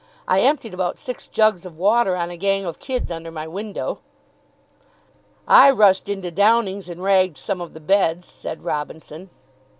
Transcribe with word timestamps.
I 0.27 0.39
emptied 0.39 0.73
about 0.73 0.97
six 0.97 1.27
jugs 1.27 1.63
of 1.63 1.77
water 1.77 2.15
on 2.15 2.31
a 2.31 2.35
gang 2.35 2.65
of 2.65 2.79
kids 2.79 3.11
under 3.11 3.29
my 3.29 3.47
window." 3.47 3.99
"I 5.47 5.69
rushed 5.69 6.09
into 6.09 6.31
Downing's, 6.31 6.89
and 6.89 7.03
ragged 7.03 7.37
some 7.37 7.61
of 7.61 7.75
the 7.75 7.79
beds," 7.79 8.27
said 8.27 8.63
Robinson. 8.63 9.29